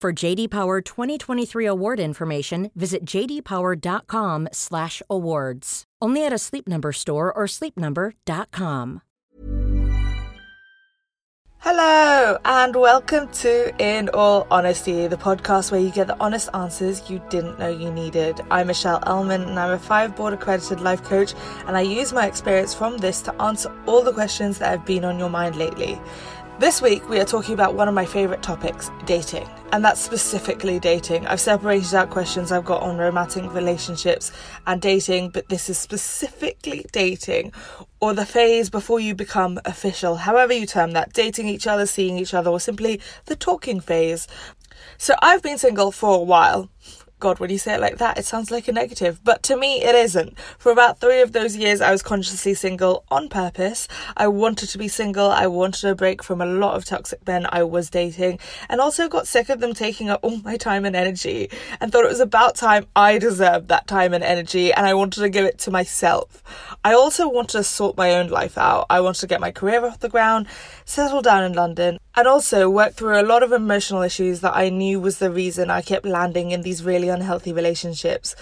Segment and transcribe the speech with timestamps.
[0.00, 5.84] For JD Power 2023 award information, visit jdpower.com/awards.
[6.00, 9.02] Only at a Sleep Number store or sleepnumber.com.
[11.58, 17.10] Hello, and welcome to In All Honesty, the podcast where you get the honest answers
[17.10, 18.40] you didn't know you needed.
[18.50, 21.34] I'm Michelle Elman, and I'm a five board accredited life coach,
[21.66, 25.04] and I use my experience from this to answer all the questions that have been
[25.04, 26.00] on your mind lately.
[26.60, 30.78] This week, we are talking about one of my favourite topics dating, and that's specifically
[30.78, 31.26] dating.
[31.26, 34.30] I've separated out questions I've got on romantic relationships
[34.66, 37.54] and dating, but this is specifically dating
[37.98, 42.18] or the phase before you become official, however you term that dating each other, seeing
[42.18, 44.28] each other, or simply the talking phase.
[44.98, 46.68] So, I've been single for a while.
[47.20, 49.20] God, when you say it like that, it sounds like a negative.
[49.22, 50.38] But to me, it isn't.
[50.58, 53.88] For about three of those years, I was consciously single on purpose.
[54.16, 55.30] I wanted to be single.
[55.30, 58.38] I wanted a break from a lot of toxic men I was dating
[58.70, 62.06] and also got sick of them taking up all my time and energy and thought
[62.06, 65.44] it was about time I deserved that time and energy and I wanted to give
[65.44, 66.42] it to myself.
[66.82, 68.86] I also wanted to sort my own life out.
[68.88, 70.46] I wanted to get my career off the ground,
[70.86, 74.68] settle down in London, and also work through a lot of emotional issues that I
[74.68, 78.34] knew was the reason I kept landing in these really unhealthy relationships.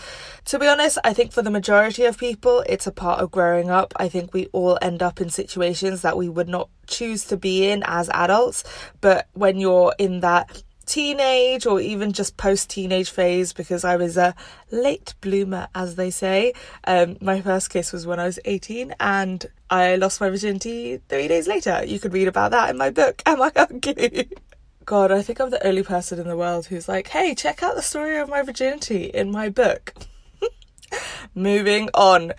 [0.46, 3.70] To be honest, I think for the majority of people, it's a part of growing
[3.70, 3.92] up.
[3.96, 7.68] I think we all end up in situations that we would not choose to be
[7.68, 8.64] in as adults,
[9.00, 14.16] but when you're in that teenage or even just post teenage phase because I was
[14.16, 14.34] a
[14.70, 16.54] late bloomer, as they say.
[16.84, 21.28] Um, my first kiss was when I was 18 and I lost my virginity three
[21.28, 21.84] days later.
[21.84, 24.30] You could read about that in my book, Am I Ugly?
[24.88, 27.76] God, I think I'm the only person in the world who's like, hey, check out
[27.76, 29.92] the story of my virginity in my book.
[31.34, 32.32] Moving on.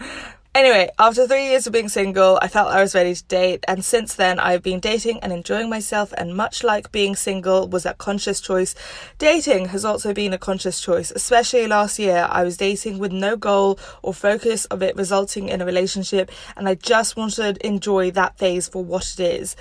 [0.56, 3.86] Anyway, after three years of being single, I felt I was ready to date, and
[3.86, 7.94] since then I've been dating and enjoying myself, and much like being single was a
[7.94, 8.74] conscious choice,
[9.20, 11.12] dating has also been a conscious choice.
[11.12, 15.62] Especially last year, I was dating with no goal or focus of it resulting in
[15.62, 19.56] a relationship, and I just wanted to enjoy that phase for what it is.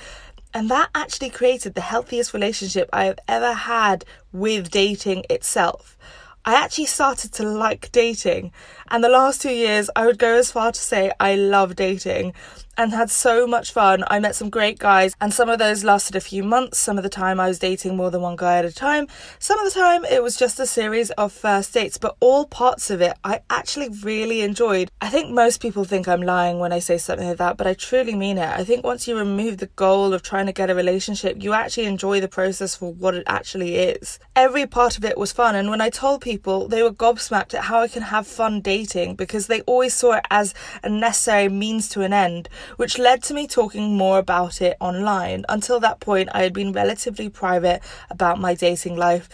[0.54, 5.96] And that actually created the healthiest relationship I have ever had with dating itself.
[6.44, 8.52] I actually started to like dating.
[8.90, 12.32] And the last two years, I would go as far to say I love dating
[12.78, 14.04] and had so much fun.
[14.06, 16.78] I met some great guys, and some of those lasted a few months.
[16.78, 19.08] Some of the time, I was dating more than one guy at a time.
[19.40, 22.88] Some of the time, it was just a series of first dates, but all parts
[22.88, 24.92] of it I actually really enjoyed.
[25.00, 27.74] I think most people think I'm lying when I say something like that, but I
[27.74, 28.48] truly mean it.
[28.48, 31.86] I think once you remove the goal of trying to get a relationship, you actually
[31.86, 34.20] enjoy the process for what it actually is.
[34.36, 37.64] Every part of it was fun, and when I told people, they were gobsmacked at
[37.64, 38.77] how I can have fun dating
[39.14, 43.34] because they always saw it as a necessary means to an end which led to
[43.34, 45.44] me talking more about it online.
[45.48, 49.28] Until that point, I had been relatively private about my dating life,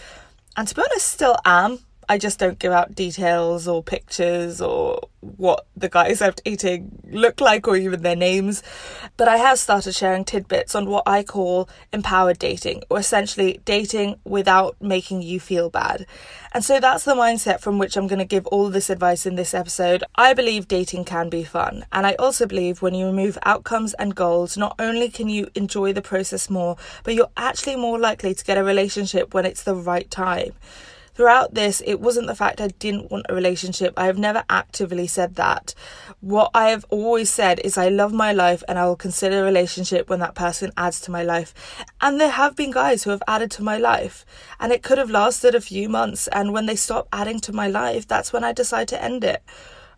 [0.57, 1.79] and to be honest, still am.
[2.07, 7.41] I just don't give out details or pictures or what the guys I'm dating look
[7.41, 8.63] like or even their names.
[9.17, 14.19] But I have started sharing tidbits on what I call empowered dating, or essentially dating
[14.23, 16.05] without making you feel bad.
[16.53, 19.35] And so that's the mindset from which I'm going to give all this advice in
[19.35, 20.03] this episode.
[20.15, 21.85] I believe dating can be fun.
[21.91, 25.91] And I also believe when you remove outcomes and goals, not only can you enjoy
[25.93, 29.75] the process more, but you're actually more likely to get a relationship when it's the
[29.75, 30.53] right time
[31.15, 33.93] throughout this, it wasn't the fact I didn't want a relationship.
[33.97, 35.73] I have never actively said that.
[36.19, 39.45] What I have always said is I love my life and I will consider a
[39.45, 41.53] relationship when that person adds to my life.
[42.01, 44.25] And there have been guys who have added to my life,
[44.59, 46.27] and it could have lasted a few months.
[46.27, 49.41] And when they stop adding to my life, that's when I decide to end it.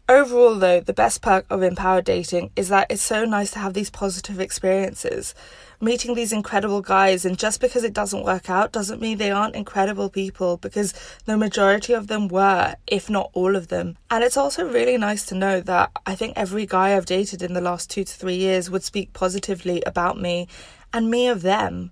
[0.10, 3.74] Overall, though, the best perk of empowered dating is that it's so nice to have
[3.74, 5.36] these positive experiences.
[5.82, 9.56] Meeting these incredible guys, and just because it doesn't work out doesn't mean they aren't
[9.56, 10.94] incredible people, because
[11.26, 13.98] the majority of them were, if not all of them.
[14.10, 17.52] And it's also really nice to know that I think every guy I've dated in
[17.52, 20.48] the last two to three years would speak positively about me
[20.94, 21.92] and me of them.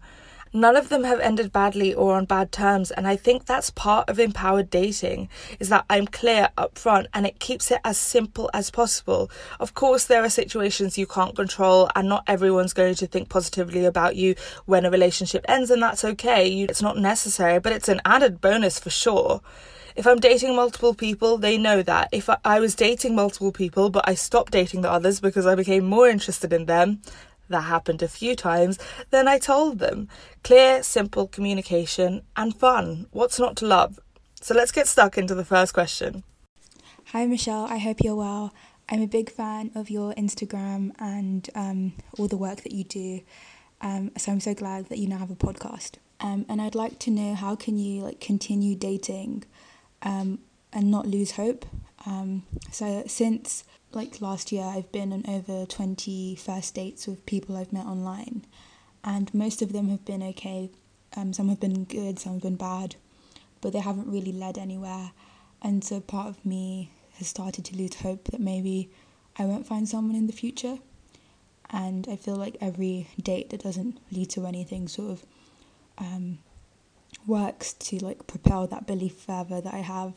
[0.56, 4.10] None of them have ended badly or on bad terms, and I think that's part
[4.10, 5.28] of empowered dating
[5.60, 9.30] is that I'm clear up front and it keeps it as simple as possible.
[9.60, 13.84] Of course, there are situations you can't control, and not everyone's going to think positively
[13.84, 14.36] about you
[14.66, 16.62] when a relationship ends, and that's okay.
[16.62, 19.42] It's not necessary, but it's an added bonus for sure.
[19.98, 22.08] If I'm dating multiple people, they know that.
[22.14, 25.84] If I was dating multiple people, but I stopped dating the others because I became
[25.84, 27.02] more interested in them,
[27.50, 30.08] that happened a few times, then I told them.
[30.44, 33.08] Clear, simple communication and fun.
[33.12, 34.00] What's not to love?
[34.42, 36.24] So let's get stuck into the first question.
[37.08, 37.66] Hi, Michelle.
[37.66, 38.54] I hope you're well.
[38.90, 43.22] I'm a big fan of your Instagram and um, all the work that you do.
[43.82, 45.94] Um, so I'm so glad that you now have a podcast.
[46.20, 49.44] Um, and I'd like to know how can you like continue dating
[50.02, 50.40] um,
[50.72, 51.66] and not lose hope.
[52.06, 53.64] Um, so since
[53.96, 58.46] like last year, I've been on over 20 first dates with people I've met online,
[59.04, 60.70] and most of them have been okay.
[61.16, 62.96] Um, some have been good, some have been bad,
[63.62, 65.12] but they haven't really led anywhere.
[65.62, 68.92] And so part of me has started to lose hope that maybe
[69.38, 70.80] I won't find someone in the future.
[71.70, 75.26] And I feel like every date that doesn't lead to anything sort of
[75.98, 76.40] um,
[77.26, 80.14] works to like propel that belief further that I have.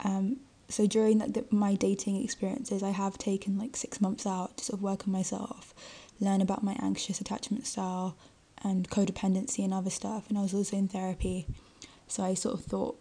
[0.00, 4.56] Um, so during like the, my dating experiences i have taken like six months out
[4.56, 5.74] to sort of work on myself
[6.20, 8.16] learn about my anxious attachment style
[8.64, 11.46] and codependency and other stuff and i was also in therapy.
[12.08, 12.98] So i sort of thought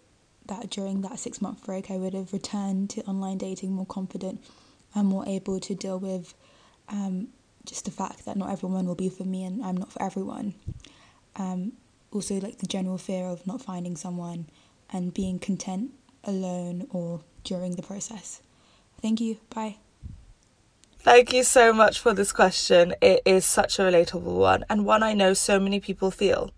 [0.47, 4.43] that during that six month break i would have returned to online dating more confident
[4.93, 6.33] and more able to deal with
[6.89, 7.29] um,
[7.65, 10.53] just the fact that not everyone will be for me and i'm not for everyone.
[11.37, 11.73] Um,
[12.11, 14.47] also like the general fear of not finding someone
[14.91, 15.91] and being content
[16.23, 18.41] alone or during the process.
[19.01, 19.37] Thank you.
[19.53, 19.77] Bye.
[20.99, 22.95] Thank you so much for this question.
[23.01, 26.51] It is such a relatable one and one I know so many people feel.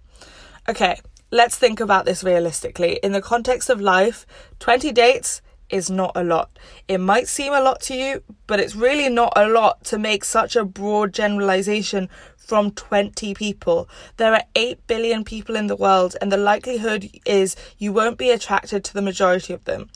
[0.69, 1.00] Okay,
[1.31, 3.00] let's think about this realistically.
[3.04, 4.25] In the context of life,
[4.60, 6.57] 20 dates is not a lot.
[6.88, 10.24] It might seem a lot to you, but it's really not a lot to make
[10.24, 12.10] such a broad generalization
[12.48, 13.90] from 20 people.
[14.16, 18.32] There are 8 billion people in the world, and the likelihood is you won't be
[18.32, 19.90] attracted to the majority of them.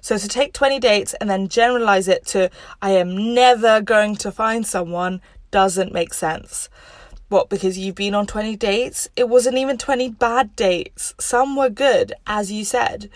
[0.00, 2.50] So to take 20 dates and then generalize it to,
[2.80, 5.20] I am never going to find someone,
[5.50, 6.70] doesn't make sense.
[7.28, 9.08] What, because you've been on 20 dates?
[9.14, 11.14] It wasn't even 20 bad dates.
[11.20, 13.10] Some were good, as you said.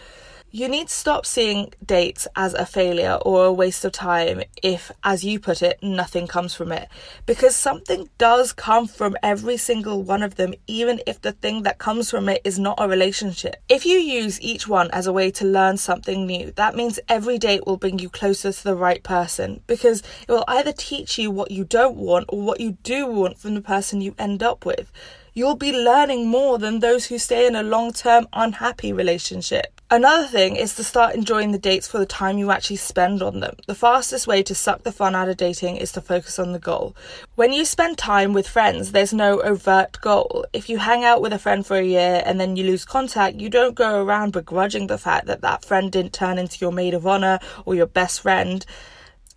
[0.54, 4.92] You need to stop seeing dates as a failure or a waste of time if,
[5.02, 6.88] as you put it, nothing comes from it.
[7.24, 11.78] Because something does come from every single one of them, even if the thing that
[11.78, 13.56] comes from it is not a relationship.
[13.70, 17.38] If you use each one as a way to learn something new, that means every
[17.38, 21.30] date will bring you closer to the right person because it will either teach you
[21.30, 24.66] what you don't want or what you do want from the person you end up
[24.66, 24.92] with
[25.34, 29.80] you'll be learning more than those who stay in a long term unhappy relationship.
[29.92, 33.40] Another thing is to start enjoying the dates for the time you actually spend on
[33.40, 33.56] them.
[33.66, 36.58] The fastest way to suck the fun out of dating is to focus on the
[36.58, 36.96] goal.
[37.34, 40.46] When you spend time with friends, there's no overt goal.
[40.54, 43.36] If you hang out with a friend for a year and then you lose contact,
[43.36, 46.94] you don't go around begrudging the fact that that friend didn't turn into your maid
[46.94, 48.64] of honor or your best friend.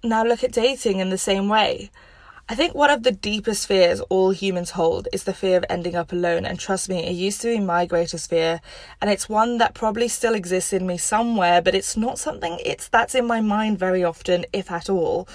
[0.06, 1.92] Now look at dating in the same way.
[2.48, 5.96] I think one of the deepest fears all humans hold is the fear of ending
[5.96, 8.62] up alone, and trust me, it used to be my greatest fear,
[9.02, 12.88] and it's one that probably still exists in me somewhere, but it's not something it's
[12.88, 15.28] that's in my mind very often, if at all,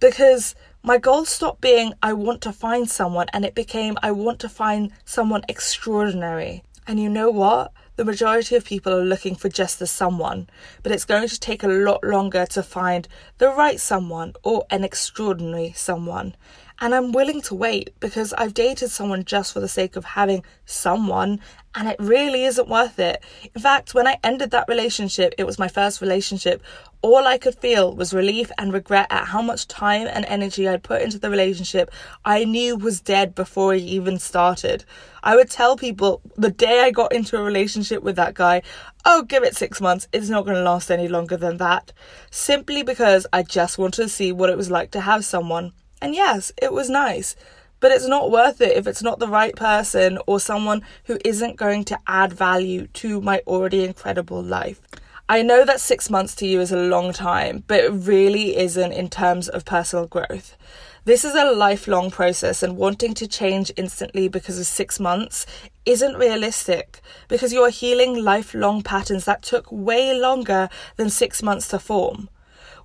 [0.00, 4.38] because my goal stopped being I want to find someone and it became I want
[4.40, 6.62] to find someone extraordinary.
[6.86, 7.72] And you know what?
[7.96, 10.48] The majority of people are looking for just the someone,
[10.82, 13.06] but it's going to take a lot longer to find
[13.38, 16.34] the right someone or an extraordinary someone.
[16.80, 20.44] And I'm willing to wait because I've dated someone just for the sake of having
[20.64, 21.40] someone,
[21.74, 23.22] and it really isn't worth it.
[23.54, 26.62] In fact, when I ended that relationship, it was my first relationship,
[27.00, 30.82] all I could feel was relief and regret at how much time and energy I'd
[30.82, 31.90] put into the relationship
[32.24, 34.84] I knew was dead before it even started.
[35.22, 38.62] I would tell people the day I got into a relationship with that guy,
[39.04, 41.92] oh, give it six months, it's not going to last any longer than that.
[42.30, 45.72] Simply because I just wanted to see what it was like to have someone.
[46.04, 47.34] And yes, it was nice.
[47.80, 51.56] But it's not worth it if it's not the right person or someone who isn't
[51.56, 54.82] going to add value to my already incredible life.
[55.30, 58.92] I know that six months to you is a long time, but it really isn't
[58.92, 60.58] in terms of personal growth.
[61.06, 65.46] This is a lifelong process, and wanting to change instantly because of six months
[65.86, 71.68] isn't realistic because you are healing lifelong patterns that took way longer than six months
[71.68, 72.28] to form.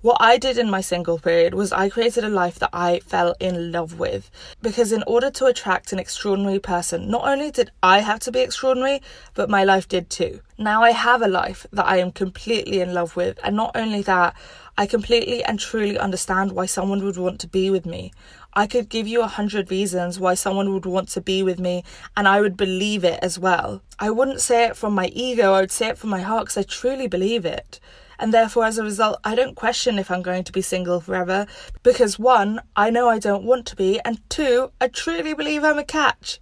[0.02, 3.36] What I did in my single period was I created a life that I fell
[3.38, 4.32] in love with.
[4.62, 8.40] Because in order to attract an extraordinary person, not only did I have to be
[8.40, 9.02] extraordinary,
[9.34, 10.40] but my life did too.
[10.58, 14.02] Now I have a life that I am completely in love with, and not only
[14.04, 14.36] that,
[14.78, 18.14] I completely and truly understand why someone would want to be with me.
[18.54, 21.84] I could give you a hundred reasons why someone would want to be with me,
[22.16, 23.82] and I would believe it as well.
[24.00, 26.58] I wouldn't say it from my ego, I would say it from my heart because
[26.58, 27.82] I truly believe it
[28.20, 31.48] and therefore as a result I don't question if I'm going to be single forever
[31.84, 35.80] because one, I know I don't want to be, and two, I truly believe I'm
[35.80, 36.40] a catch.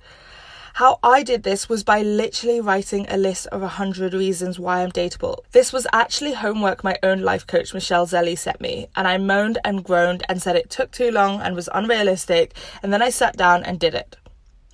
[0.73, 4.91] How I did this was by literally writing a list of 100 reasons why I'm
[4.91, 5.39] dateable.
[5.51, 9.57] This was actually homework my own life coach Michelle Zelly set me, and I moaned
[9.65, 12.53] and groaned and said it took too long and was unrealistic,
[12.83, 14.17] and then I sat down and did it.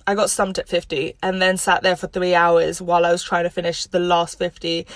[0.06, 3.22] I got stumped at 50 and then sat there for three hours while I was
[3.22, 4.86] trying to finish the last 50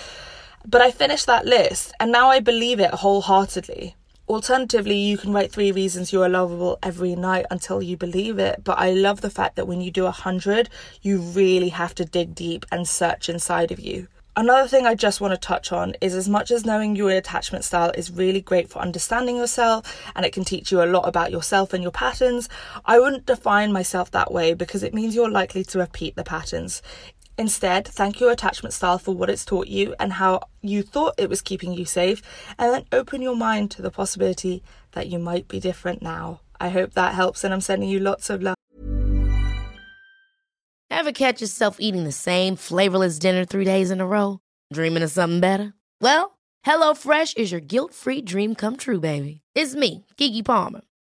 [0.68, 3.96] but I finished that list and now I believe it wholeheartedly.
[4.28, 8.62] Alternatively, you can write three reasons you are lovable every night until you believe it.
[8.62, 10.68] But I love the fact that when you do a hundred,
[11.00, 14.08] you really have to dig deep and search inside of you.
[14.37, 17.64] Another thing I just want to touch on is as much as knowing your attachment
[17.64, 21.32] style is really great for understanding yourself and it can teach you a lot about
[21.32, 22.48] yourself and your patterns,
[22.84, 26.82] I wouldn't define myself that way because it means you're likely to repeat the patterns.
[27.38, 31.30] Instead, thank your attachment style for what it's taught you and how you thought it
[31.30, 32.21] was keeping you safe,
[32.59, 34.61] and then open your mind to the possibility
[34.92, 36.40] that you might be different now.
[36.61, 38.57] I hope that helps, and I'm sending you lots of love.
[40.90, 44.40] Ever catch yourself eating the same flavorless dinner three days in a row?
[44.73, 45.75] Dreaming of something better?
[46.00, 49.42] Well, HelloFresh is your guilt free dream come true, baby.
[49.54, 50.80] It's me, Keke Palmer.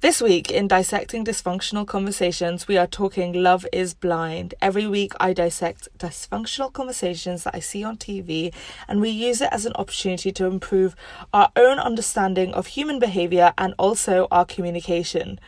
[0.00, 4.54] This week in Dissecting Dysfunctional Conversations, we are talking Love is Blind.
[4.62, 8.54] Every week, I dissect dysfunctional conversations that I see on TV,
[8.86, 10.94] and we use it as an opportunity to improve
[11.34, 15.40] our own understanding of human behavior and also our communication.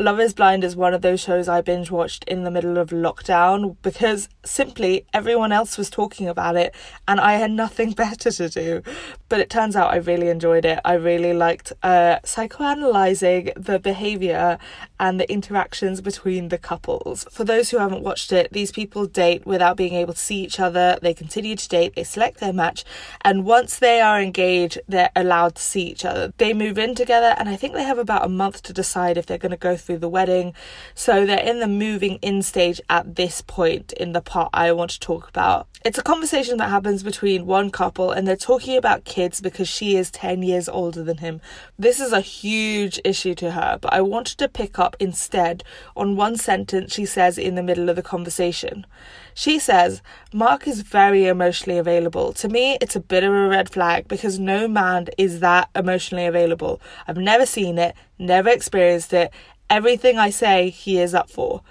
[0.00, 2.88] Love is Blind is one of those shows I binge watched in the middle of
[2.88, 6.74] lockdown because simply everyone else was talking about it
[7.06, 8.82] and I had nothing better to do.
[9.28, 10.78] But it turns out I really enjoyed it.
[10.82, 14.58] I really liked uh, psychoanalyzing the behavior
[14.98, 17.26] and the interactions between the couples.
[17.30, 20.58] For those who haven't watched it, these people date without being able to see each
[20.58, 20.98] other.
[21.02, 22.84] They continue to date, they select their match,
[23.22, 26.32] and once they are engaged, they're allowed to see each other.
[26.38, 29.26] They move in together, and I think they have about a month to decide if
[29.26, 30.54] they're going to go through the wedding.
[30.94, 34.92] So they're in the moving in stage at this point in the part I want
[34.92, 35.66] to talk about.
[35.84, 39.96] It's a conversation that happens between one couple and they're talking about kids because she
[39.96, 41.40] is 10 years older than him.
[41.76, 45.64] This is a huge issue to her, but I wanted to pick up instead
[45.96, 48.86] on one sentence she says in the middle of the conversation.
[49.34, 52.32] She says, Mark is very emotionally available.
[52.34, 56.26] To me, it's a bit of a red flag because no man is that emotionally
[56.26, 56.80] available.
[57.08, 59.32] I've never seen it, never experienced it,
[59.72, 61.62] Everything I say, he is up for.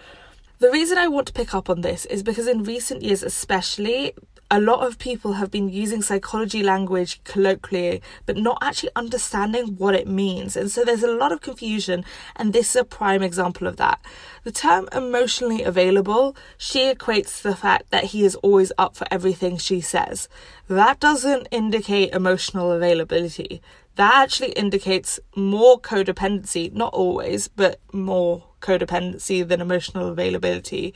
[0.58, 4.13] The reason I want to pick up on this is because in recent years, especially,
[4.50, 9.93] a lot of people have been using psychology language colloquially, but not actually understanding what
[9.93, 10.55] it means.
[10.55, 12.03] And so there's a lot of confusion,
[12.36, 14.01] and this is a prime example of that.
[14.46, 19.05] The term emotionally available, she equates to the fact that he is always up for
[19.12, 20.27] everything she says.
[20.67, 23.62] That doesn't indicate emotional availability.
[24.01, 30.96] That actually indicates more codependency, not always, but more codependency than emotional availability.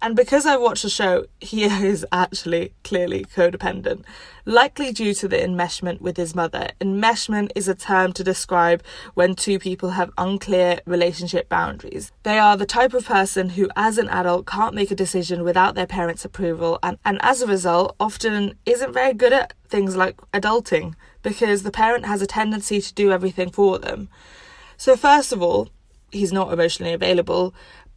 [0.00, 4.04] And because I watched the show, he is actually clearly codependent,
[4.44, 6.68] likely due to the enmeshment with his mother.
[6.80, 8.80] Enmeshment is a term to describe
[9.14, 12.12] when two people have unclear relationship boundaries.
[12.22, 15.74] They are the type of person who, as an adult, can't make a decision without
[15.74, 20.16] their parents' approval, and, and as a result, often isn't very good at things like
[20.30, 20.94] adulting
[21.26, 24.08] because the parent has a tendency to do everything for them.
[24.76, 25.70] So, first of all,
[26.12, 27.52] he's not emotionally available,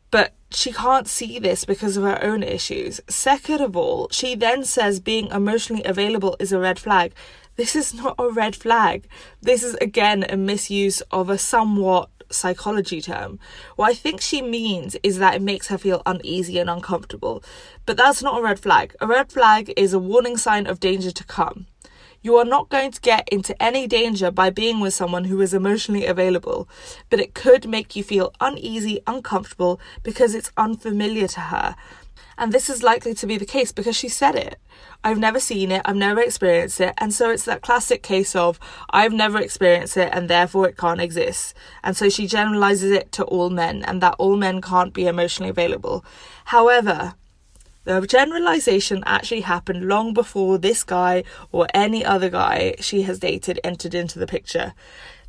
[0.09, 3.00] but she can't see this because of her own issues.
[3.07, 7.13] Second of all, she then says being emotionally available is a red flag.
[7.55, 9.07] This is not a red flag.
[9.43, 13.38] This is again a misuse of a somewhat psychology term.
[13.75, 17.43] What I think she means is that it makes her feel uneasy and uncomfortable.
[17.86, 18.95] But that's not a red flag.
[19.00, 21.67] A red flag is a warning sign of danger to come.
[22.21, 25.53] You are not going to get into any danger by being with someone who is
[25.53, 26.67] emotionally available,
[27.09, 31.75] but it could make you feel uneasy, uncomfortable because it's unfamiliar to her.
[32.38, 34.59] And this is likely to be the case because she said it.
[35.01, 38.59] I've never seen it, I've never experienced it, and so it's that classic case of
[38.89, 41.53] I've never experienced it and therefore it can't exist.
[41.83, 45.49] And so she generalizes it to all men and that all men can't be emotionally
[45.49, 46.03] available.
[46.45, 47.15] However,
[47.86, 53.59] the generalization actually happened long before this guy or any other guy she has dated
[53.63, 54.74] entered into the picture.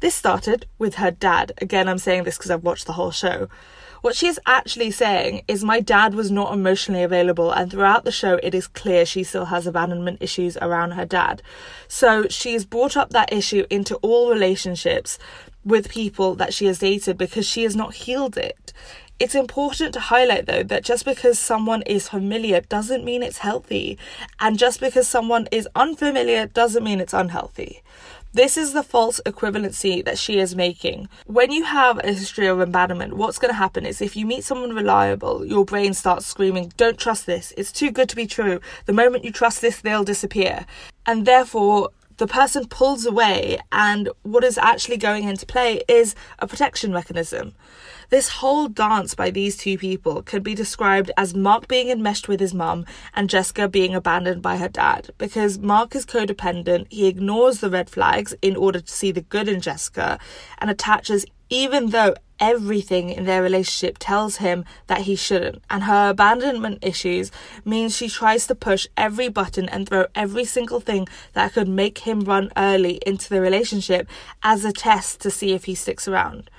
[0.01, 1.53] This started with her dad.
[1.59, 3.49] Again, I'm saying this because I've watched the whole show.
[4.01, 8.11] What she is actually saying is, My dad was not emotionally available, and throughout the
[8.13, 11.43] show, it is clear she still has abandonment issues around her dad.
[11.87, 15.19] So she's brought up that issue into all relationships
[15.67, 18.73] with people that she has dated because she has not healed it.
[19.21, 23.99] It's important to highlight though that just because someone is familiar doesn't mean it's healthy,
[24.41, 27.83] and just because someone is unfamiliar doesn't mean it's unhealthy.
[28.33, 31.11] This is the false equivalency that she is making.
[31.27, 34.43] When you have a history of abandonment, what's going to happen is if you meet
[34.43, 37.53] someone reliable, your brain starts screaming, Don't trust this.
[37.59, 38.59] It's too good to be true.
[38.87, 40.65] The moment you trust this, they'll disappear.
[41.05, 46.47] And therefore, the person pulls away, and what is actually going into play is a
[46.47, 47.55] protection mechanism.
[48.11, 52.41] This whole dance by these two people could be described as Mark being enmeshed with
[52.41, 55.11] his mum and Jessica being abandoned by her dad.
[55.17, 59.49] Because Mark is codependent, he ignores the red flags in order to see the good
[59.49, 60.19] in Jessica
[60.59, 65.63] and attaches even though everything in their relationship tells him that he shouldn't.
[65.71, 67.31] And her abandonment issues
[67.65, 71.99] means she tries to push every button and throw every single thing that could make
[71.99, 74.09] him run early into the relationship
[74.43, 76.51] as a test to see if he sticks around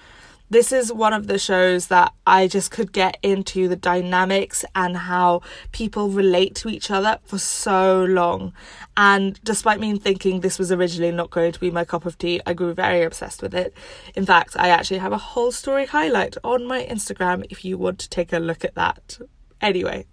[0.51, 4.97] this is one of the shows that I just could get into the dynamics and
[4.97, 8.51] how people relate to each other for so long.
[8.97, 12.41] And despite me thinking this was originally not going to be my cup of tea,
[12.45, 13.73] I grew very obsessed with it.
[14.13, 17.99] In fact, I actually have a whole story highlight on my Instagram if you want
[17.99, 19.19] to take a look at that.
[19.61, 20.05] Anyway,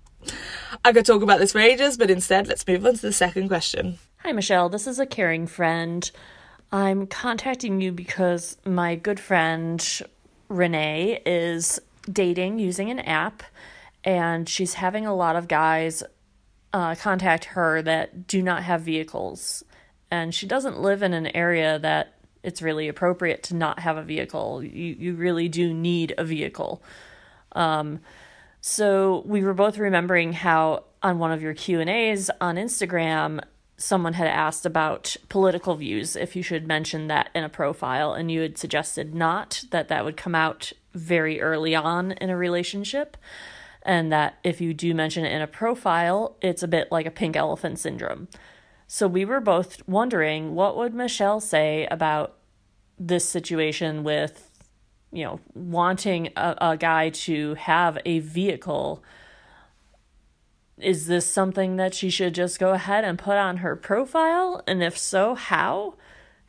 [0.84, 3.48] I could talk about this for ages, but instead, let's move on to the second
[3.48, 3.98] question.
[4.18, 4.68] Hi, Michelle.
[4.68, 6.08] This is a caring friend.
[6.70, 9.84] I'm contacting you because my good friend
[10.48, 11.80] Renee is
[12.10, 13.42] dating using an app,
[14.04, 16.02] and she's having a lot of guys
[16.72, 19.64] uh, contact her that do not have vehicles.
[20.10, 24.02] And she doesn't live in an area that it's really appropriate to not have a
[24.02, 24.62] vehicle.
[24.62, 26.82] You, you really do need a vehicle.
[27.52, 28.00] Um,
[28.60, 33.40] so we were both remembering how on one of your Q&As on Instagram,
[33.78, 38.30] someone had asked about political views, if you should mention that in a profile, and
[38.30, 43.16] you had suggested not, that that would come out very early on in a relationship,
[43.84, 47.10] and that if you do mention it in a profile, it's a bit like a
[47.10, 48.26] pink elephant syndrome.
[48.88, 52.36] So we were both wondering what would Michelle say about
[52.98, 54.50] this situation with,
[55.12, 59.04] you know, wanting a, a guy to have a vehicle
[60.80, 64.62] is this something that she should just go ahead and put on her profile?
[64.66, 65.94] And if so, how?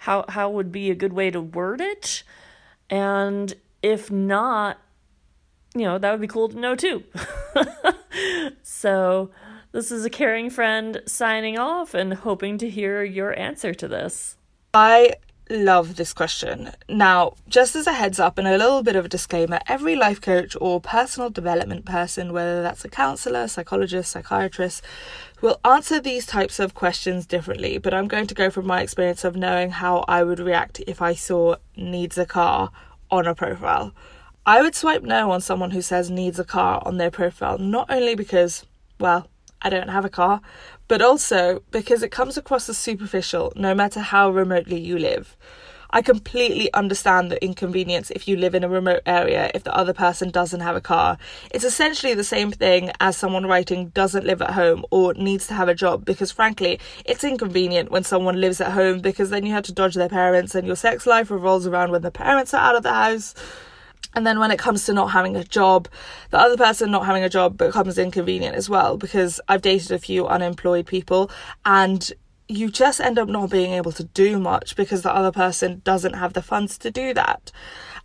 [0.03, 2.23] How how would be a good way to word it?
[2.89, 4.77] And if not,
[5.75, 7.03] you know, that would be cool to know too.
[8.63, 9.29] so,
[9.71, 14.37] this is a caring friend signing off and hoping to hear your answer to this.
[14.73, 15.15] I
[15.49, 16.71] love this question.
[16.87, 20.21] Now, just as a heads up and a little bit of a disclaimer, every life
[20.21, 24.83] coach or personal development person, whether that's a counselor, psychologist, psychiatrist,
[25.41, 27.77] will answer these types of questions differently.
[27.77, 31.01] But I'm going to go from my experience of knowing how I would react if
[31.01, 32.71] I saw needs a car
[33.09, 33.93] on a profile.
[34.45, 37.89] I would swipe no on someone who says needs a car on their profile, not
[37.89, 38.65] only because,
[38.99, 39.27] well,
[39.61, 40.41] I don't have a car,
[40.87, 45.35] but also because it comes across as superficial no matter how remotely you live.
[45.91, 49.93] I completely understand the inconvenience if you live in a remote area if the other
[49.93, 51.17] person doesn't have a car.
[51.49, 55.55] It's essentially the same thing as someone writing doesn't live at home or needs to
[55.55, 59.53] have a job because, frankly, it's inconvenient when someone lives at home because then you
[59.53, 62.61] have to dodge their parents and your sex life revolves around when the parents are
[62.61, 63.33] out of the house.
[64.15, 65.87] And then when it comes to not having a job,
[66.31, 69.99] the other person not having a job becomes inconvenient as well because I've dated a
[69.99, 71.29] few unemployed people
[71.65, 72.11] and
[72.47, 76.15] you just end up not being able to do much because the other person doesn't
[76.15, 77.51] have the funds to do that.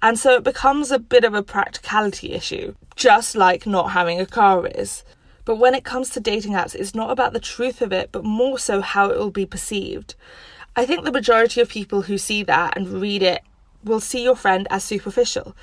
[0.03, 4.27] And so it becomes a bit of a practicality issue, just like not having a
[4.27, 5.03] car is.
[5.47, 8.23] But when it comes to dating apps, it's not about the truth of it, but
[8.23, 10.15] more so how it will be perceived.
[10.77, 13.43] I think the majority of people who see that and read it
[13.85, 15.57] will see your friend as superficial.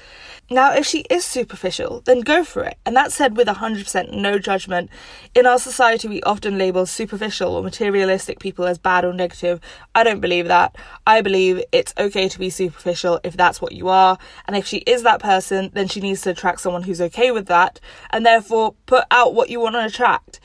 [0.50, 2.78] Now, if she is superficial, then go for it.
[2.86, 4.90] And that said with 100% no judgment.
[5.34, 9.62] In our society, we often label superficial or materialistic people as bad or negative.
[9.96, 10.76] I don't believe that.
[11.08, 14.18] I believe it's okay to be superficial if that's what you are.
[14.46, 17.46] And if she is that person, then she needs to attract someone who's okay with
[17.48, 17.80] that.
[18.10, 20.42] And therefore, put out what you want to attract.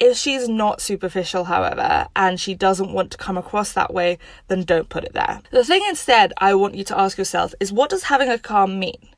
[0.00, 4.64] If she's not superficial, however, and she doesn't want to come across that way, then
[4.64, 5.42] don't put it there.
[5.50, 8.66] The thing instead I want you to ask yourself is what does having a car
[8.66, 9.10] mean?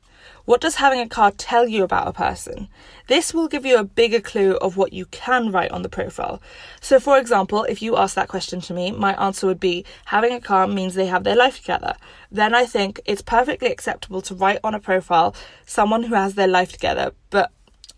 [0.43, 2.67] What does having a car tell you about a person?
[3.07, 6.41] This will give you a bigger clue of what you can write on the profile.
[6.81, 10.33] So, for example, if you ask that question to me, my answer would be having
[10.33, 11.95] a car means they have their life together.
[12.29, 15.33] Then I think it's perfectly acceptable to write on a profile
[15.65, 17.49] someone who has their life together, but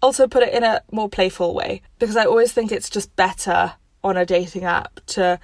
[0.06, 3.74] also put it in a more playful way because I always think it's just better
[4.04, 5.40] on a dating app to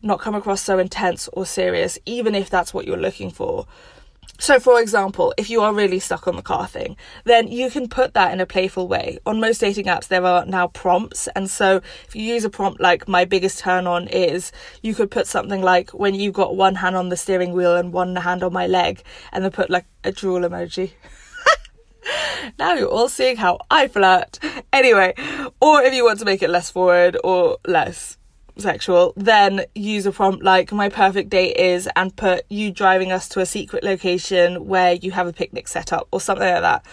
[0.00, 3.66] not come across so intense or serious, even if that's what you're looking for.
[4.38, 7.86] So, for example, if you are really stuck on the car thing, then you can
[7.86, 9.18] put that in a playful way.
[9.26, 11.28] On most dating apps, there are now prompts.
[11.36, 14.52] And so, if you use a prompt like, my biggest turn on is,
[14.82, 17.92] you could put something like, when you've got one hand on the steering wheel and
[17.92, 19.02] one hand on my leg,
[19.32, 20.92] and then put like a drool emoji.
[22.58, 24.38] now you're all seeing how I flirt.
[24.72, 25.14] Anyway,
[25.60, 28.18] or if you want to make it less forward or less
[28.58, 33.28] sexual, then use a prompt like my perfect date is and put you driving us
[33.30, 36.84] to a secret location where you have a picnic set up or something like that.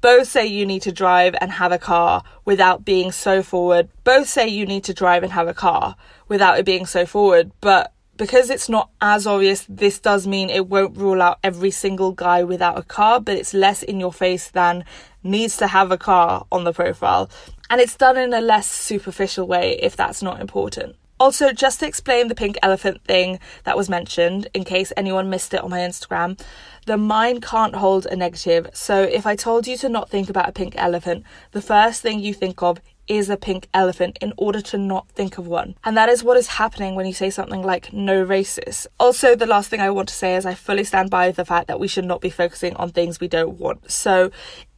[0.00, 3.88] Both say you need to drive and have a car without being so forward.
[4.04, 5.96] Both say you need to drive and have a car
[6.28, 10.68] without it being so forward, but because it's not as obvious, this does mean it
[10.68, 14.48] won't rule out every single guy without a car, but it's less in your face
[14.50, 14.84] than
[15.22, 17.28] needs to have a car on the profile.
[17.68, 20.96] And it's done in a less superficial way if that's not important.
[21.18, 25.54] Also, just to explain the pink elephant thing that was mentioned, in case anyone missed
[25.54, 26.38] it on my Instagram,
[26.84, 28.68] the mind can't hold a negative.
[28.74, 32.20] So, if I told you to not think about a pink elephant, the first thing
[32.20, 35.76] you think of is a pink elephant in order to not think of one.
[35.84, 38.86] And that is what is happening when you say something like no racist.
[38.98, 41.68] Also, the last thing I want to say is I fully stand by the fact
[41.68, 43.90] that we should not be focusing on things we don't want.
[43.90, 44.30] So,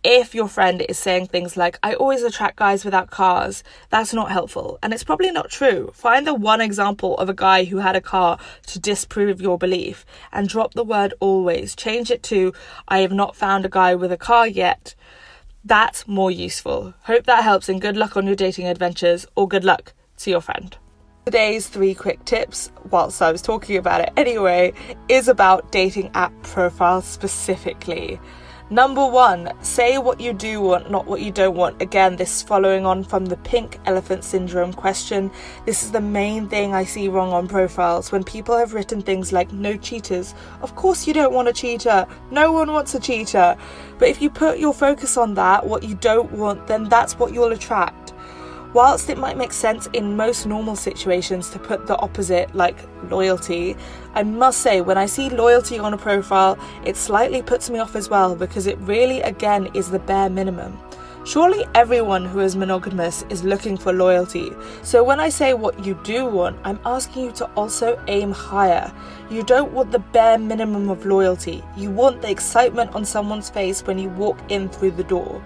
[0.04, 4.30] if your friend is saying things like, I always attract guys without cars, that's not
[4.30, 4.78] helpful.
[4.82, 5.90] And it's probably not true.
[5.92, 8.38] Find the one example of a guy who had a car
[8.68, 11.74] to disprove your belief and drop the word always.
[11.74, 12.52] Change it to,
[12.86, 14.94] I have not found a guy with a car yet.
[15.68, 16.94] That's more useful.
[17.02, 20.40] Hope that helps and good luck on your dating adventures or good luck to your
[20.40, 20.74] friend.
[21.26, 24.72] Today's three quick tips, whilst I was talking about it anyway,
[25.10, 28.18] is about dating app profiles specifically.
[28.70, 31.80] Number one, say what you do want, not what you don't want.
[31.80, 35.30] Again, this following on from the pink elephant syndrome question.
[35.64, 39.32] This is the main thing I see wrong on profiles when people have written things
[39.32, 40.34] like no cheaters.
[40.60, 42.06] Of course, you don't want a cheater.
[42.30, 43.56] No one wants a cheater.
[43.98, 47.32] But if you put your focus on that, what you don't want, then that's what
[47.32, 48.12] you'll attract.
[48.74, 52.76] Whilst it might make sense in most normal situations to put the opposite, like
[53.10, 53.76] loyalty,
[54.14, 57.96] I must say when I see loyalty on a profile, it slightly puts me off
[57.96, 60.78] as well because it really, again, is the bare minimum.
[61.24, 64.50] Surely everyone who is monogamous is looking for loyalty.
[64.82, 68.92] So when I say what you do want, I'm asking you to also aim higher.
[69.30, 71.62] You don't want the bare minimum of loyalty.
[71.76, 75.42] You want the excitement on someone's face when you walk in through the door.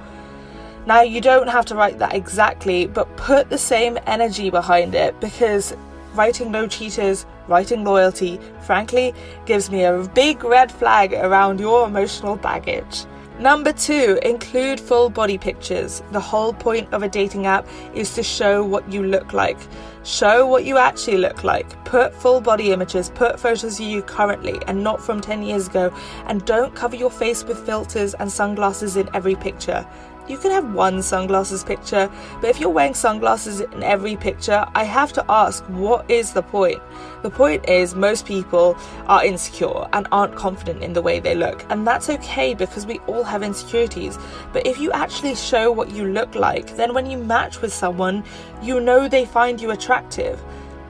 [0.84, 5.18] Now, you don't have to write that exactly, but put the same energy behind it
[5.20, 5.76] because
[6.14, 9.14] writing no cheaters, writing loyalty, frankly,
[9.46, 13.04] gives me a big red flag around your emotional baggage.
[13.38, 16.02] Number two, include full body pictures.
[16.12, 19.58] The whole point of a dating app is to show what you look like.
[20.04, 21.84] Show what you actually look like.
[21.84, 25.92] Put full body images, put photos of you currently and not from 10 years ago,
[26.26, 29.86] and don't cover your face with filters and sunglasses in every picture.
[30.28, 32.08] You can have one sunglasses picture,
[32.40, 36.42] but if you're wearing sunglasses in every picture, I have to ask, what is the
[36.42, 36.80] point?
[37.22, 41.66] The point is, most people are insecure and aren't confident in the way they look,
[41.70, 44.16] and that's okay because we all have insecurities.
[44.52, 48.22] But if you actually show what you look like, then when you match with someone,
[48.62, 50.40] you know they find you attractive,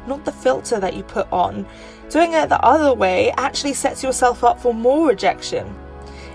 [0.06, 1.66] not the filter that you put on.
[2.10, 5.74] Doing it the other way actually sets yourself up for more rejection.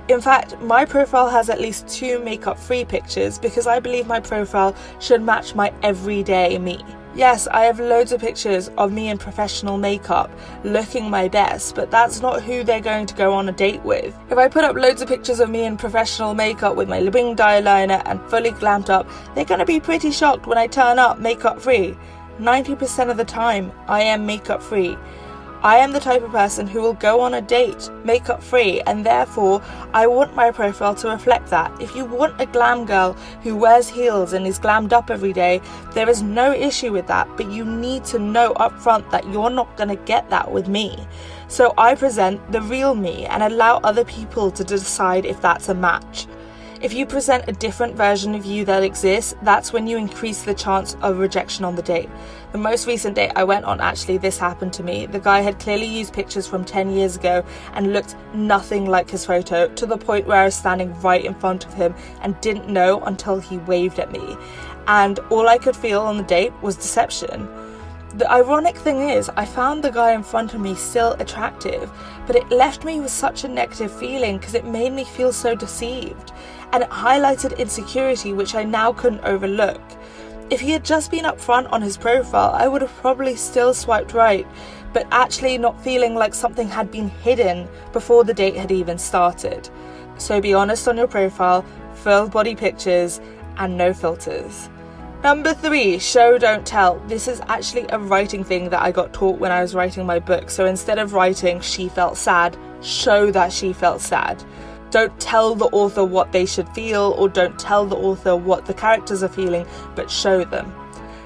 [0.10, 4.22] In fact, my profile has at least two makeup free pictures because I believe my
[4.22, 6.82] profile should match my everyday me.
[7.14, 10.32] Yes, I have loads of pictures of me in professional makeup
[10.64, 14.18] looking my best, but that's not who they're going to go on a date with.
[14.30, 17.40] If I put up loads of pictures of me in professional makeup with my winged
[17.40, 21.20] eyeliner and fully glammed up, they're going to be pretty shocked when I turn up
[21.20, 21.98] makeup free.
[22.40, 24.96] 90% of the time, I am makeup free.
[25.64, 29.06] I am the type of person who will go on a date makeup free, and
[29.06, 29.62] therefore
[29.94, 31.72] I want my profile to reflect that.
[31.82, 35.62] If you want a glam girl who wears heels and is glammed up every day,
[35.94, 39.76] there is no issue with that, but you need to know upfront that you're not
[39.78, 41.08] going to get that with me.
[41.48, 45.74] So I present the real me and allow other people to decide if that's a
[45.74, 46.28] match.
[46.80, 50.54] If you present a different version of you that exists, that's when you increase the
[50.54, 52.08] chance of rejection on the date.
[52.52, 55.08] The most recent date I went on, actually, this happened to me.
[55.08, 59.26] The guy had clearly used pictures from 10 years ago and looked nothing like his
[59.26, 62.70] photo to the point where I was standing right in front of him and didn't
[62.70, 64.38] know until he waved at me.
[64.86, 67.50] And all I could feel on the date was deception.
[68.18, 71.92] The ironic thing is, I found the guy in front of me still attractive,
[72.28, 75.56] but it left me with such a negative feeling because it made me feel so
[75.56, 76.32] deceived
[76.74, 79.82] and it highlighted insecurity which I now couldn't overlook.
[80.50, 84.14] If he had just been upfront on his profile, I would have probably still swiped
[84.14, 84.48] right,
[84.94, 89.70] but actually not feeling like something had been hidden before the date had even started.
[90.18, 93.20] So be honest on your profile, full body pictures,
[93.58, 94.70] and no filters.
[95.24, 97.00] Number three, show don't tell.
[97.08, 100.20] This is actually a writing thing that I got taught when I was writing my
[100.20, 100.50] book.
[100.50, 104.44] So instead of writing, she felt sad, show that she felt sad.
[104.90, 108.74] Don't tell the author what they should feel, or don't tell the author what the
[108.74, 110.74] characters are feeling, but show them.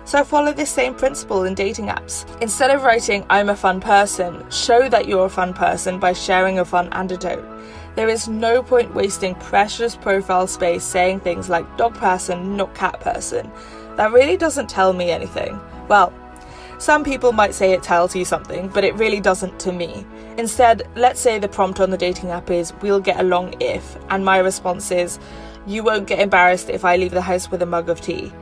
[0.03, 2.25] So follow this same principle in dating apps.
[2.41, 6.59] Instead of writing, I'm a fun person, show that you're a fun person by sharing
[6.59, 7.45] a fun anecdote.
[7.95, 12.99] There is no point wasting precious profile space saying things like dog person, not cat
[13.01, 13.51] person.
[13.95, 15.59] That really doesn't tell me anything.
[15.87, 16.11] Well,
[16.81, 20.03] some people might say it tells you something, but it really doesn't to me.
[20.39, 24.25] Instead, let's say the prompt on the dating app is, We'll get along if, and
[24.25, 25.19] my response is,
[25.67, 28.33] You won't get embarrassed if I leave the house with a mug of tea.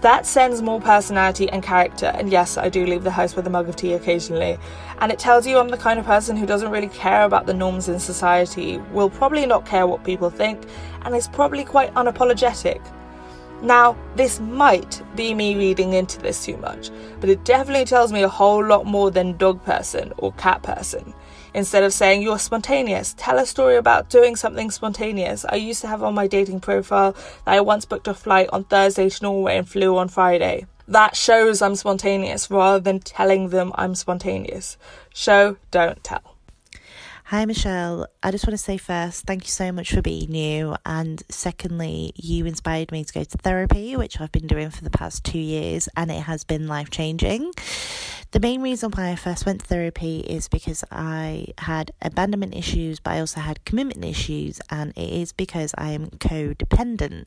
[0.00, 3.50] That sends more personality and character, and yes, I do leave the house with a
[3.50, 4.58] mug of tea occasionally.
[5.00, 7.54] And it tells you I'm the kind of person who doesn't really care about the
[7.54, 10.66] norms in society, will probably not care what people think,
[11.02, 12.80] and is probably quite unapologetic.
[13.62, 18.24] Now, this might be me reading into this too much, but it definitely tells me
[18.24, 21.14] a whole lot more than dog person or cat person.
[21.54, 25.44] Instead of saying you're spontaneous, tell a story about doing something spontaneous.
[25.48, 28.64] I used to have on my dating profile that I once booked a flight on
[28.64, 30.66] Thursday to Norway and flew on Friday.
[30.88, 34.76] That shows I'm spontaneous rather than telling them I'm spontaneous.
[35.14, 36.31] Show, don't tell.
[37.26, 38.08] Hi, Michelle.
[38.22, 40.76] I just want to say first, thank you so much for being you.
[40.84, 44.90] And secondly, you inspired me to go to therapy, which I've been doing for the
[44.90, 47.52] past two years, and it has been life changing.
[48.32, 53.00] The main reason why I first went to therapy is because I had abandonment issues,
[53.00, 57.26] but I also had commitment issues, and it is because I am codependent.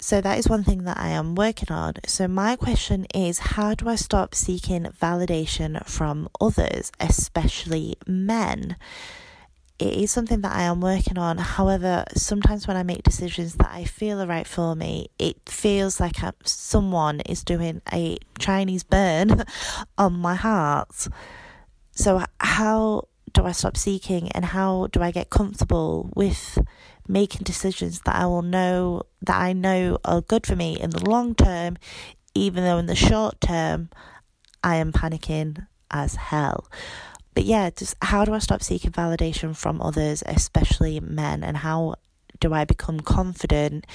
[0.00, 1.94] So that is one thing that I am working on.
[2.06, 8.76] So my question is how do I stop seeking validation from others, especially men?
[9.78, 11.38] It is something that I am working on.
[11.38, 16.00] However, sometimes when I make decisions that I feel are right for me, it feels
[16.00, 19.44] like someone is doing a Chinese burn
[19.98, 21.08] on my heart.
[21.92, 26.58] So, how do I stop seeking and how do I get comfortable with
[27.10, 31.04] making decisions that I will know that I know are good for me in the
[31.04, 31.76] long term,
[32.34, 33.90] even though in the short term
[34.62, 36.68] I am panicking as hell.
[37.34, 41.96] But yeah, just how do I stop seeking validation from others, especially men, and how
[42.38, 43.86] do I become confident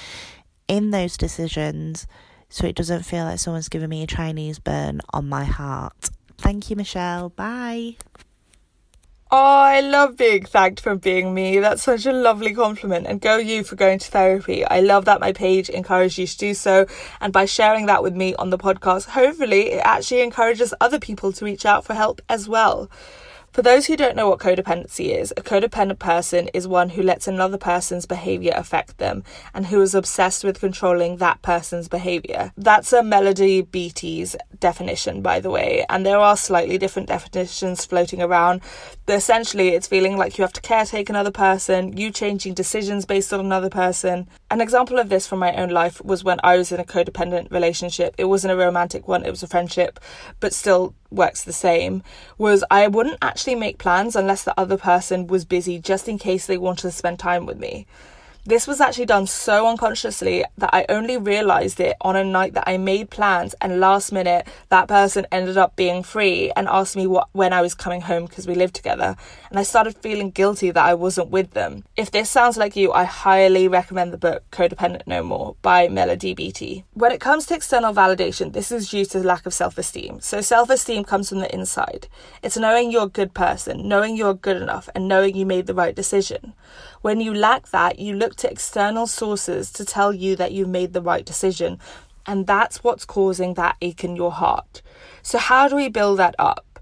[0.67, 2.07] in those decisions
[2.49, 6.09] so it doesn't feel like someone's giving me a Chinese burn on my heart.
[6.37, 7.29] Thank you, Michelle.
[7.29, 7.95] Bye.
[9.31, 11.57] Oh, I love being thanked for being me.
[11.57, 13.07] That's such a lovely compliment.
[13.07, 14.63] And go you for going to therapy.
[14.63, 16.85] I love that my page encouraged you to do so.
[17.19, 21.33] And by sharing that with me on the podcast, hopefully it actually encourages other people
[21.33, 22.87] to reach out for help as well.
[23.55, 27.25] For those who don't know what codependency is, a codependent person is one who lets
[27.25, 32.51] another person's behavior affect them and who is obsessed with controlling that person's behavior.
[32.57, 38.21] That's a Melody Beattie's definition, by the way, and there are slightly different definitions floating
[38.21, 38.59] around.
[39.05, 43.31] But essentially, it's feeling like you have to caretake another person, you changing decisions based
[43.31, 44.27] on another person.
[44.51, 47.51] An example of this from my own life was when I was in a codependent
[47.51, 48.15] relationship.
[48.17, 49.97] It wasn't a romantic one, it was a friendship,
[50.41, 52.03] but still works the same
[52.37, 56.45] was I wouldn't actually make plans unless the other person was busy just in case
[56.45, 57.87] they wanted to spend time with me.
[58.47, 62.69] This was actually done so unconsciously that I only realized it on a night that
[62.69, 67.07] I made plans and last minute that person ended up being free and asked me
[67.07, 69.15] what when I was coming home because we lived together
[69.55, 71.85] and I started feeling guilty that I wasn't with them.
[71.95, 76.33] If this sounds like you, I highly recommend the book Codependent No More by Melody
[76.33, 76.83] Beattie.
[76.91, 80.19] When it comes to external validation, this is due to lack of self-esteem.
[80.19, 82.09] So self-esteem comes from the inside.
[82.43, 85.73] It's knowing you're a good person, knowing you're good enough and knowing you made the
[85.73, 86.51] right decision.
[87.01, 90.91] When you lack that, you look to external sources to tell you that you made
[90.91, 91.79] the right decision.
[92.25, 94.81] And that's what's causing that ache in your heart.
[95.21, 96.74] So, how do we build that up?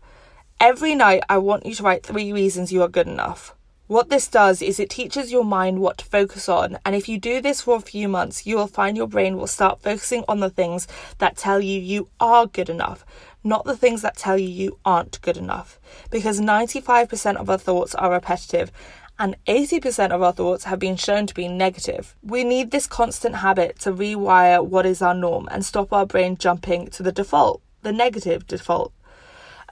[0.64, 3.54] Every night, I want you to write three reasons you are good enough.
[3.88, 7.20] What this does is it teaches your mind what to focus on, and if you
[7.20, 10.40] do this for a few months, you will find your brain will start focusing on
[10.40, 13.06] the things that tell you you are good enough,
[13.44, 15.82] not the things that tell you you aren't good enough.
[16.10, 18.72] Because 95% of our thoughts are repetitive,
[19.20, 22.16] and 80% of our thoughts have been shown to be negative.
[22.24, 26.38] We need this constant habit to rewire what is our norm and stop our brain
[26.38, 28.94] jumping to the default, the negative default.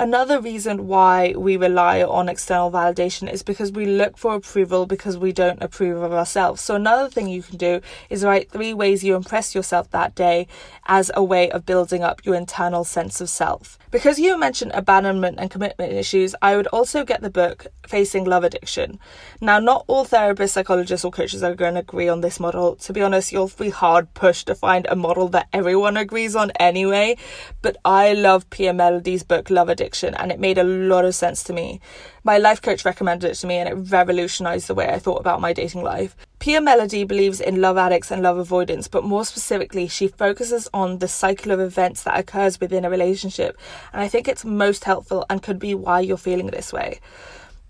[0.02, 5.16] Another reason why we rely on external validation is because we look for approval because
[5.16, 6.60] we don't approve of ourselves.
[6.60, 10.48] So, another thing you can do is write three ways you impress yourself that day
[10.88, 13.78] as a way of building up your internal sense of self.
[13.92, 18.46] Because you mentioned abandonment and commitment issues, I would also get the book Facing Love
[18.46, 18.98] Addiction.
[19.42, 22.78] Now, not all therapists, psychologists, or coaches are going to agree on this model.
[22.78, 26.52] To be honest, you'll be hard pushed to find a model that everyone agrees on
[26.52, 27.18] anyway.
[27.62, 31.44] But I love Pia Mellody's book Love Addiction, and it made a lot of sense
[31.44, 31.80] to me.
[32.24, 35.42] My life coach recommended it to me, and it revolutionized the way I thought about
[35.42, 36.16] my dating life.
[36.40, 41.00] Pia Mellody believes in love addicts and love avoidance, but more specifically, she focuses on
[41.00, 43.58] the cycle of events that occurs within a relationship,
[43.94, 47.00] and I think it's most helpful and could be why you're feeling this way.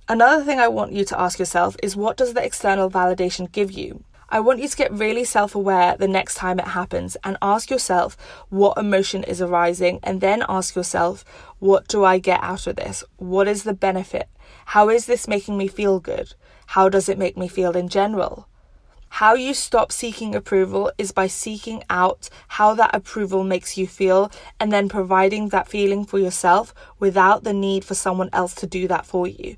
[0.08, 3.72] Another thing I want you to ask yourself is what does the external validation give
[3.72, 4.04] you?
[4.34, 7.70] I want you to get really self aware the next time it happens and ask
[7.70, 8.16] yourself
[8.48, 11.26] what emotion is arising, and then ask yourself,
[11.60, 13.04] what do I get out of this?
[13.18, 14.30] What is the benefit?
[14.68, 16.34] How is this making me feel good?
[16.68, 18.48] How does it make me feel in general?
[19.10, 24.32] How you stop seeking approval is by seeking out how that approval makes you feel
[24.62, 28.88] and then providing that feeling for yourself without the need for someone else to do
[28.88, 29.58] that for you.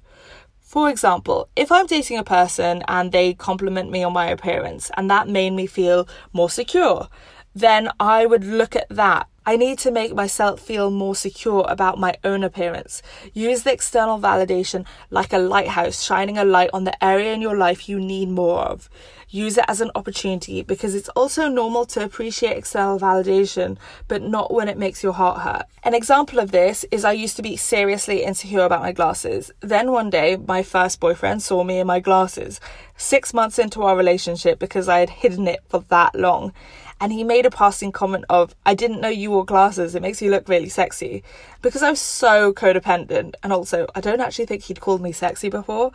[0.73, 5.07] For example, if I'm dating a person and they compliment me on my appearance and
[5.07, 7.09] that made me feel more secure,
[7.53, 11.99] then I would look at that I need to make myself feel more secure about
[11.99, 13.01] my own appearance.
[13.33, 17.57] Use the external validation like a lighthouse shining a light on the area in your
[17.57, 18.89] life you need more of.
[19.27, 23.77] Use it as an opportunity because it's also normal to appreciate external validation,
[24.07, 25.65] but not when it makes your heart hurt.
[25.83, 29.51] An example of this is I used to be seriously insecure about my glasses.
[29.59, 32.61] Then one day, my first boyfriend saw me in my glasses,
[32.95, 36.53] six months into our relationship because I had hidden it for that long
[37.03, 40.21] and he made a passing comment of, I didn't know you wore glasses, it makes
[40.21, 41.21] you look really sexy.
[41.61, 45.49] Because I was so codependent, and also I don't actually think he'd called me sexy
[45.49, 45.91] before.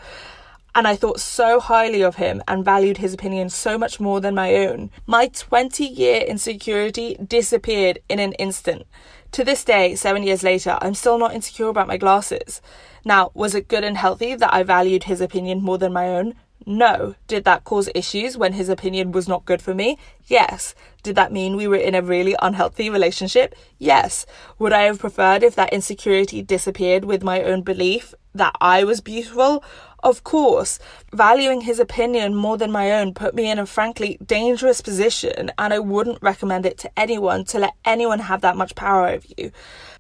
[0.75, 4.35] And I thought so highly of him and valued his opinion so much more than
[4.35, 4.91] my own.
[5.07, 8.87] My 20 year insecurity disappeared in an instant.
[9.33, 12.61] To this day, seven years later, I'm still not insecure about my glasses.
[13.03, 16.35] Now, was it good and healthy that I valued his opinion more than my own?
[16.69, 17.15] No.
[17.27, 19.97] Did that cause issues when his opinion was not good for me?
[20.27, 20.75] Yes.
[21.03, 23.55] Did that mean we were in a really unhealthy relationship?
[23.79, 24.27] Yes.
[24.59, 29.01] Would I have preferred if that insecurity disappeared with my own belief that I was
[29.01, 29.65] beautiful?
[30.03, 30.79] Of course,
[31.11, 35.73] valuing his opinion more than my own put me in a frankly dangerous position, and
[35.73, 39.53] I wouldn't recommend it to anyone to let anyone have that much power over you.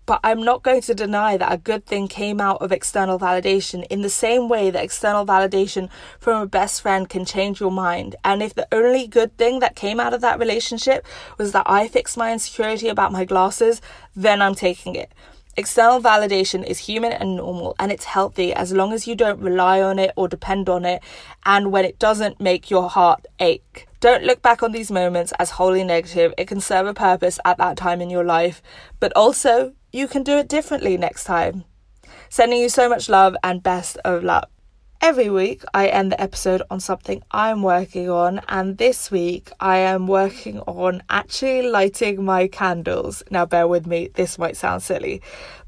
[0.09, 3.87] But I'm not going to deny that a good thing came out of external validation
[3.89, 8.17] in the same way that external validation from a best friend can change your mind.
[8.25, 11.07] And if the only good thing that came out of that relationship
[11.37, 13.83] was that I fixed my insecurity about my glasses,
[14.17, 15.13] then I'm taking it.
[15.59, 19.83] External validation is human and normal, and it's healthy as long as you don't rely
[19.83, 21.03] on it or depend on it,
[21.45, 23.87] and when it doesn't make your heart ache.
[24.01, 26.33] Don't look back on these moments as wholly negative.
[26.39, 28.63] It can serve a purpose at that time in your life,
[29.01, 31.65] but also you can do it differently next time.
[32.29, 34.51] Sending you so much love and best of luck.
[35.01, 39.77] Every week, I end the episode on something I'm working on, and this week I
[39.77, 43.23] am working on actually lighting my candles.
[43.31, 45.23] Now, bear with me, this might sound silly,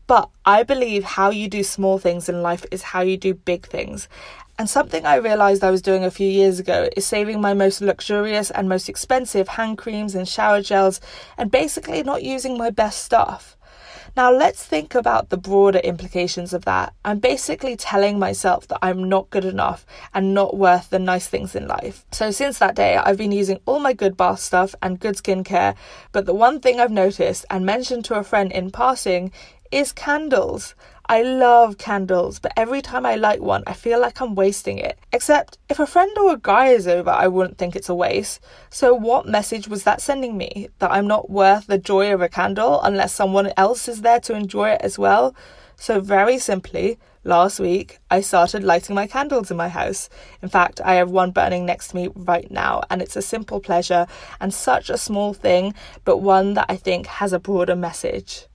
[0.08, 3.68] but I believe how you do small things in life is how you do big
[3.68, 4.08] things.
[4.58, 7.80] And something I realised I was doing a few years ago is saving my most
[7.80, 11.00] luxurious and most expensive hand creams and shower gels
[11.38, 13.56] and basically not using my best stuff.
[14.16, 16.92] Now, let's think about the broader implications of that.
[17.04, 21.54] I'm basically telling myself that I'm not good enough and not worth the nice things
[21.54, 22.04] in life.
[22.10, 25.76] So, since that day, I've been using all my good bath stuff and good skincare.
[26.12, 29.32] But the one thing I've noticed and mentioned to a friend in passing
[29.70, 30.74] is candles.
[31.08, 34.96] I love candles, but every time I light one, I feel like I'm wasting it.
[35.12, 38.40] Except if a friend or a guy is over, I wouldn't think it's a waste.
[38.68, 40.68] So, what message was that sending me?
[40.78, 44.34] That I'm not worth the joy of a candle unless someone else is there to
[44.34, 45.34] enjoy it as well?
[45.74, 50.08] So, very simply, last week I started lighting my candles in my house.
[50.42, 53.60] In fact, I have one burning next to me right now, and it's a simple
[53.60, 54.06] pleasure
[54.40, 58.46] and such a small thing, but one that I think has a broader message.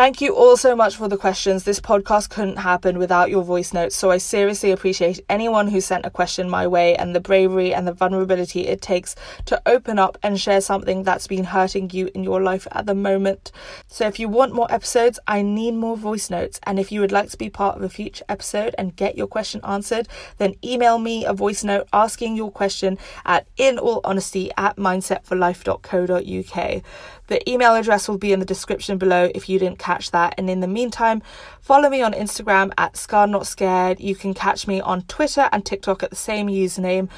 [0.00, 1.64] Thank you all so much for the questions.
[1.64, 6.06] This podcast couldn't happen without your voice notes, so I seriously appreciate anyone who sent
[6.06, 10.16] a question my way and the bravery and the vulnerability it takes to open up
[10.22, 13.52] and share something that's been hurting you in your life at the moment.
[13.88, 17.12] So if you want more episodes, I need more voice notes, and if you would
[17.12, 20.98] like to be part of a future episode and get your question answered, then email
[20.98, 22.96] me a voice note asking your question
[23.26, 26.82] at inallhonesty at mindsetforlife.co.uk.
[27.30, 30.34] The email address will be in the description below if you didn't catch that.
[30.36, 31.22] And in the meantime,
[31.60, 34.00] follow me on Instagram at Scarred Not Scared.
[34.00, 37.08] You can catch me on Twitter and TikTok at the same username.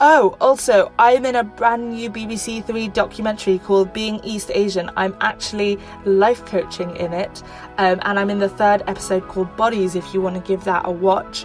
[0.00, 4.90] Oh, also, I'm in a brand new BBC Three documentary called Being East Asian.
[4.96, 7.42] I'm actually life coaching in it,
[7.76, 10.86] um, and I'm in the third episode called Bodies if you want to give that
[10.86, 11.44] a watch.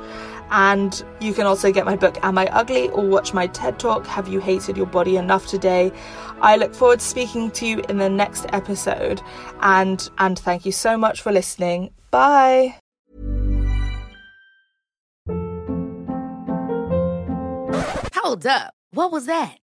[0.51, 2.89] And you can also get my book, Am I Ugly?
[2.89, 5.91] or watch my TED Talk, Have You Hated Your Body Enough Today?
[6.43, 9.21] I look forward to speaking to you in the next episode.
[9.61, 11.91] And and thank you so much for listening.
[12.11, 12.75] Bye.
[18.13, 18.73] Hold up.
[18.91, 19.62] What was that?